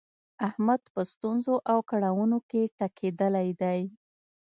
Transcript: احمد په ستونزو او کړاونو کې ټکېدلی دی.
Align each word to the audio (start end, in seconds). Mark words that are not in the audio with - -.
احمد 0.47 0.81
په 0.93 1.01
ستونزو 1.11 1.55
او 1.71 1.77
کړاونو 1.89 2.37
کې 2.49 2.61
ټکېدلی 2.77 3.49
دی. 3.61 3.81